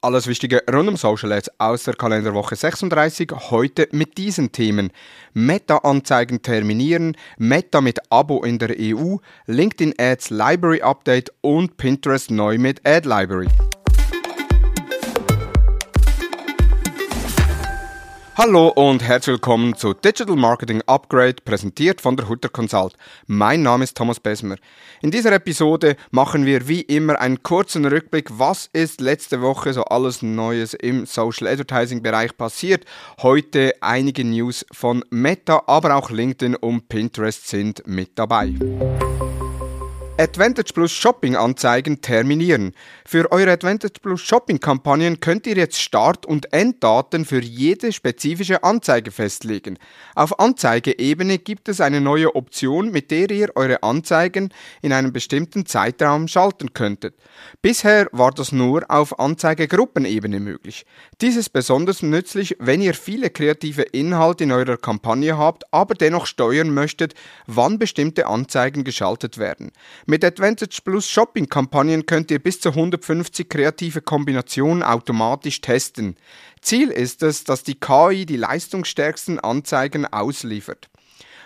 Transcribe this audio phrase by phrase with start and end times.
[0.00, 3.32] Alles Wichtige rund um Social Ads aus der Kalenderwoche 36.
[3.50, 4.92] Heute mit diesen Themen.
[5.32, 9.16] Meta-Anzeigen terminieren, Meta mit Abo in der EU,
[9.46, 13.48] LinkedIn Ads Library Update und Pinterest neu mit Ad Library.
[18.40, 22.94] Hallo und herzlich willkommen zu Digital Marketing Upgrade, präsentiert von der Hutter Consult.
[23.26, 24.54] Mein Name ist Thomas Besmer.
[25.02, 29.82] In dieser Episode machen wir wie immer einen kurzen Rückblick, was ist letzte Woche so
[29.82, 32.84] alles Neues im Social Advertising Bereich passiert.
[33.22, 38.54] Heute einige News von Meta, aber auch LinkedIn und Pinterest sind mit dabei.
[40.20, 42.74] Advantage Plus Shopping Anzeigen terminieren.
[43.06, 48.64] Für eure Advantage Plus Shopping Kampagnen könnt ihr jetzt Start- und Enddaten für jede spezifische
[48.64, 49.78] Anzeige festlegen.
[50.16, 55.66] Auf Anzeigeebene gibt es eine neue Option, mit der ihr eure Anzeigen in einem bestimmten
[55.66, 57.14] Zeitraum schalten könntet.
[57.62, 60.84] Bisher war das nur auf Anzeigegruppenebene möglich.
[61.20, 66.26] Dies ist besonders nützlich, wenn ihr viele kreative Inhalte in eurer Kampagne habt, aber dennoch
[66.26, 67.14] steuern möchtet,
[67.46, 69.70] wann bestimmte Anzeigen geschaltet werden.
[70.10, 76.16] Mit Advantage Plus Shopping Kampagnen könnt ihr bis zu 150 kreative Kombinationen automatisch testen.
[76.62, 80.88] Ziel ist es, dass die KI die leistungsstärksten Anzeigen ausliefert.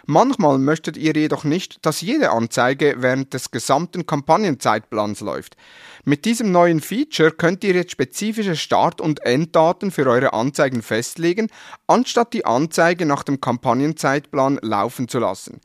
[0.07, 5.57] Manchmal möchtet ihr jedoch nicht, dass jede Anzeige während des gesamten Kampagnenzeitplans läuft.
[6.05, 11.49] Mit diesem neuen Feature könnt ihr jetzt spezifische Start- und Enddaten für eure Anzeigen festlegen,
[11.89, 15.61] anstatt die Anzeige nach dem Kampagnenzeitplan laufen zu lassen.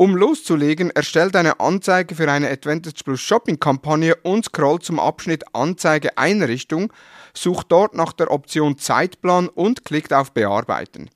[0.00, 5.42] Um loszulegen, erstellt eine Anzeige für eine Advantage Plus Shopping Kampagne und scrollt zum Abschnitt
[5.54, 6.92] Anzeige Einrichtung,
[7.34, 11.10] sucht dort nach der Option Zeitplan und klickt auf Bearbeiten.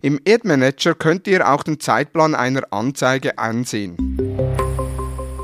[0.00, 4.63] Im Ad Manager könnt ihr auch den Zeitplan einer Anzeige ansehen.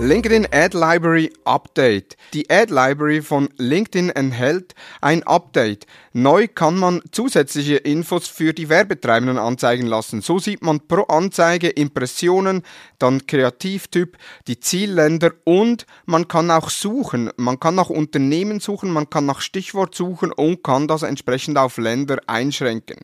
[0.00, 2.16] LinkedIn Ad Library Update.
[2.32, 5.86] Die Ad Library von LinkedIn enthält ein Update.
[6.14, 10.22] Neu kann man zusätzliche Infos für die Werbetreibenden anzeigen lassen.
[10.22, 12.62] So sieht man pro Anzeige Impressionen,
[13.02, 14.16] dann Kreativtyp,
[14.46, 17.30] die Zielländer und man kann auch suchen.
[17.36, 21.78] Man kann nach Unternehmen suchen, man kann nach Stichwort suchen und kann das entsprechend auf
[21.78, 22.98] Länder einschränken.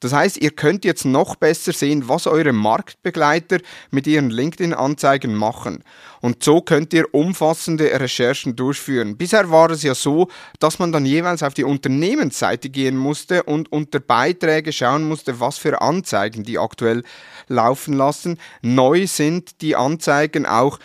[0.00, 3.58] Das heißt, ihr könnt jetzt noch besser sehen, was eure Marktbegleiter
[3.90, 5.84] mit ihren LinkedIn-Anzeigen machen.
[6.20, 9.16] Und so könnt ihr umfassende Recherchen durchführen.
[9.16, 10.28] Bisher war es ja so,
[10.60, 15.58] dass man dann jeweils auf die Unternehmensseite gehen musste und unter Beiträge schauen musste, was
[15.58, 17.02] für Anzeigen die aktuell
[17.48, 18.38] laufen lassen.
[18.62, 20.78] Neu sind die Anzeigen auch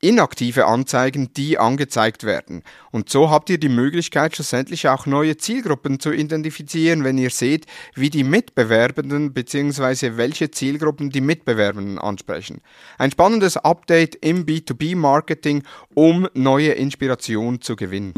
[0.00, 2.62] inaktive Anzeigen, die angezeigt werden.
[2.90, 7.66] Und so habt ihr die Möglichkeit, schlussendlich auch neue Zielgruppen zu identifizieren, wenn ihr seht,
[7.94, 10.16] wie die Mitbewerbenden bzw.
[10.16, 12.60] welche Zielgruppen die Mitbewerbenden ansprechen.
[12.98, 15.62] Ein spannendes Update im B2B-Marketing,
[15.94, 18.12] um neue Inspiration zu gewinnen.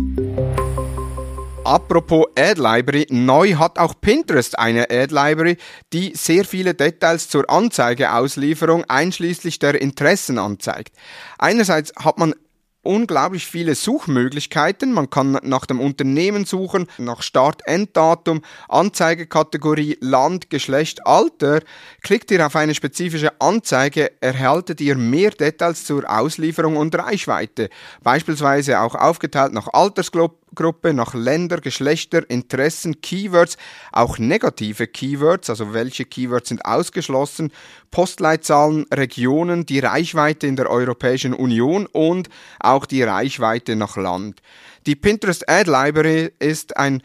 [1.66, 5.56] Apropos Ad Library, neu hat auch Pinterest eine Ad Library,
[5.92, 10.94] die sehr viele Details zur Anzeigeauslieferung einschließlich der Interessen anzeigt.
[11.38, 12.34] Einerseits hat man
[12.82, 14.92] unglaublich viele Suchmöglichkeiten.
[14.92, 21.62] Man kann nach dem Unternehmen suchen, nach Start-Enddatum, Anzeigekategorie, Land, Geschlecht, Alter.
[22.02, 27.70] Klickt ihr auf eine spezifische Anzeige, erhaltet ihr mehr Details zur Auslieferung und Reichweite.
[28.04, 33.56] Beispielsweise auch aufgeteilt nach Altersgruppe Gruppe nach Länder, Geschlechter, Interessen, Keywords,
[33.92, 37.52] auch negative Keywords, also welche Keywords sind ausgeschlossen,
[37.92, 42.28] Postleitzahlen, Regionen, die Reichweite in der Europäischen Union und
[42.58, 44.42] auch die Reichweite nach Land.
[44.86, 47.02] Die Pinterest Ad Library ist ein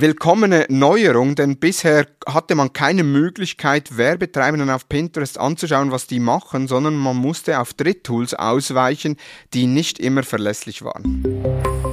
[0.00, 6.68] willkommene Neuerung, denn bisher hatte man keine Möglichkeit, Werbetreibenden auf Pinterest anzuschauen, was die machen,
[6.68, 9.16] sondern man musste auf Dritttools ausweichen,
[9.54, 11.87] die nicht immer verlässlich waren.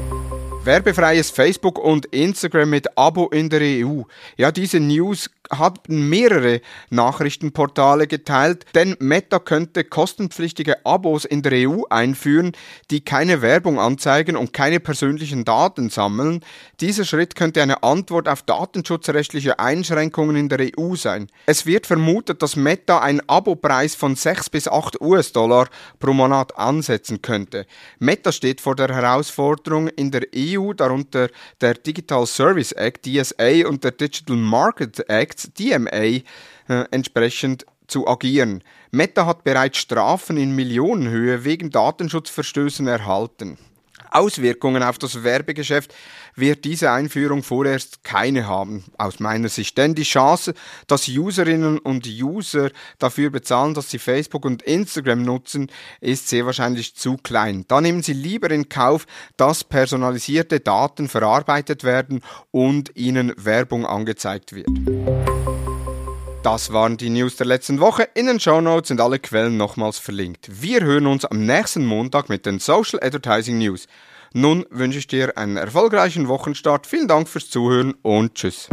[0.66, 4.02] Werbefreies Facebook und Instagram mit Abo in der EU.
[4.36, 11.84] Ja, diese News hatten mehrere Nachrichtenportale geteilt, denn Meta könnte kostenpflichtige Abos in der EU
[11.90, 12.54] einführen,
[12.92, 16.44] die keine Werbung anzeigen und keine persönlichen Daten sammeln.
[16.82, 21.28] Dieser Schritt könnte eine Antwort auf datenschutzrechtliche Einschränkungen in der EU sein.
[21.46, 25.68] Es wird vermutet, dass Meta einen Abopreis von 6 bis 8 US-Dollar
[26.00, 27.66] pro Monat ansetzen könnte.
[28.00, 31.30] Meta steht vor der Herausforderung in der EU, darunter
[31.62, 36.24] der Digital Service Act, DSA und der Digital Market Act, Acts DMA äh,
[36.92, 38.64] entsprechend zu agieren.
[38.92, 43.58] Meta hat bereits Strafen in Millionenhöhe wegen Datenschutzverstößen erhalten.
[44.16, 45.94] Auswirkungen auf das Werbegeschäft
[46.36, 49.78] wird diese Einführung vorerst keine haben, aus meiner Sicht.
[49.78, 50.54] Denn die Chance,
[50.88, 55.72] dass Userinnen und User dafür bezahlen, dass sie Facebook und Instagram nutzen,
[56.02, 57.66] ist sehr wahrscheinlich zu klein.
[57.68, 59.06] Da nehmen sie lieber in Kauf,
[59.38, 62.22] dass personalisierte Daten verarbeitet werden
[62.52, 64.68] und ihnen Werbung angezeigt wird.
[66.46, 68.08] Das waren die News der letzten Woche.
[68.14, 70.62] In den Show Notes sind alle Quellen nochmals verlinkt.
[70.62, 73.88] Wir hören uns am nächsten Montag mit den Social Advertising News.
[74.32, 76.86] Nun wünsche ich dir einen erfolgreichen Wochenstart.
[76.86, 78.70] Vielen Dank fürs Zuhören und tschüss.